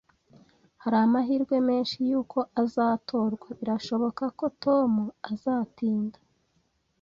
[0.81, 4.91] Hari amahirwe menshi yuko azatorwa Birashoboka ko Tom
[5.31, 6.19] azatinda